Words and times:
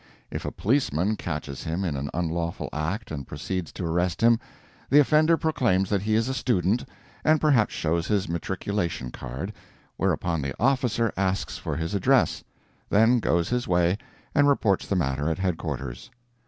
If 0.31 0.45
a 0.45 0.51
policeman 0.51 1.15
catches 1.15 1.63
him 1.65 1.83
in 1.85 1.95
an 1.95 2.09
unlawful 2.11 2.69
act 2.73 3.11
and 3.11 3.27
proceeds 3.27 3.71
to 3.73 3.85
arrest 3.85 4.19
him, 4.21 4.39
the 4.89 4.97
offender 4.99 5.37
proclaims 5.37 5.91
that 5.91 6.01
he 6.01 6.15
is 6.15 6.27
a 6.27 6.33
student, 6.33 6.83
and 7.23 7.39
perhaps 7.39 7.75
shows 7.75 8.07
his 8.07 8.27
matriculation 8.27 9.11
card, 9.11 9.53
whereupon 9.97 10.41
the 10.41 10.55
officer 10.59 11.13
asks 11.17 11.59
for 11.59 11.75
his 11.75 11.93
address, 11.93 12.43
then 12.89 13.19
goes 13.19 13.49
his 13.49 13.67
way, 13.67 13.99
and 14.33 14.47
reports 14.49 14.87
the 14.87 14.95
matter 14.95 15.29
at 15.29 15.37
headquarters. 15.37 16.09